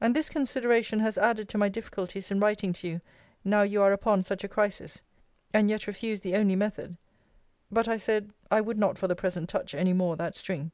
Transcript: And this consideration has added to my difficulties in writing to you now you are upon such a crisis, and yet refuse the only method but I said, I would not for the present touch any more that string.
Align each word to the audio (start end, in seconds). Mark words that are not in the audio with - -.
And 0.00 0.16
this 0.16 0.30
consideration 0.30 1.00
has 1.00 1.18
added 1.18 1.46
to 1.50 1.58
my 1.58 1.68
difficulties 1.68 2.30
in 2.30 2.40
writing 2.40 2.72
to 2.72 2.88
you 2.88 3.00
now 3.44 3.60
you 3.60 3.82
are 3.82 3.92
upon 3.92 4.22
such 4.22 4.42
a 4.42 4.48
crisis, 4.48 5.02
and 5.52 5.68
yet 5.68 5.86
refuse 5.86 6.22
the 6.22 6.34
only 6.34 6.56
method 6.56 6.96
but 7.70 7.86
I 7.86 7.98
said, 7.98 8.30
I 8.50 8.62
would 8.62 8.78
not 8.78 8.96
for 8.96 9.06
the 9.06 9.14
present 9.14 9.50
touch 9.50 9.74
any 9.74 9.92
more 9.92 10.16
that 10.16 10.34
string. 10.34 10.70